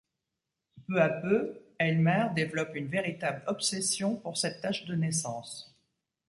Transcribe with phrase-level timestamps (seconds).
[0.87, 5.75] Peu à peu, Aylmer développe une véritable obsession pour cette tache de naissance.